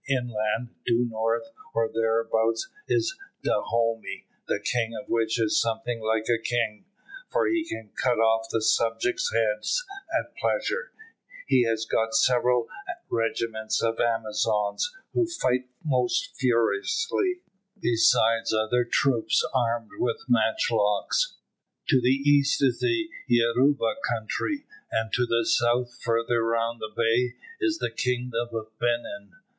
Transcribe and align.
Inland, 0.09 0.69
due 0.83 1.07
north, 1.07 1.51
or 1.75 1.87
thereabouts, 1.87 2.69
is 2.87 3.15
Dahomey, 3.43 4.25
the 4.47 4.59
king 4.59 4.95
of 4.99 5.07
which 5.07 5.39
is 5.39 5.61
something 5.61 5.99
like 5.99 6.25
a 6.27 6.41
king, 6.41 6.85
for 7.29 7.45
he 7.45 7.63
can 7.69 7.91
cut 7.95 8.17
off 8.17 8.47
his 8.51 8.75
subjects' 8.75 9.31
heads 9.31 9.85
at 10.11 10.35
pleasure; 10.35 10.91
he 11.45 11.65
has 11.65 11.85
got 11.85 12.15
several 12.15 12.67
regiments 13.11 13.83
of 13.83 13.99
Amazons, 13.99 14.91
who 15.13 15.27
fight 15.27 15.69
most 15.85 16.35
furiously, 16.35 17.41
besides 17.79 18.51
other 18.51 18.83
troops 18.83 19.45
armed 19.53 19.91
with 19.99 20.17
matchlocks. 20.27 21.37
To 21.89 22.01
the 22.01 22.09
east 22.25 22.63
is 22.63 22.79
the 22.79 23.07
Yoruba 23.27 23.97
country, 24.09 24.65
and 24.91 25.13
to 25.13 25.27
the 25.27 25.45
south, 25.45 25.99
further 26.01 26.43
round 26.43 26.79
the 26.81 26.89
bay, 26.89 27.35
is 27.59 27.77
the 27.77 27.91
kingdom 27.91 28.47
of 28.51 28.75
Benin. 28.79 29.33